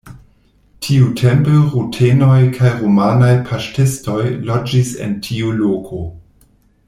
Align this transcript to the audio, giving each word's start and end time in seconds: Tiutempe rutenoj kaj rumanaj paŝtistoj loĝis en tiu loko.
Tiutempe 0.85 1.53
rutenoj 1.73 2.39
kaj 2.55 2.71
rumanaj 2.79 3.31
paŝtistoj 3.51 4.19
loĝis 4.51 4.95
en 5.09 5.17
tiu 5.29 5.57
loko. 5.63 6.01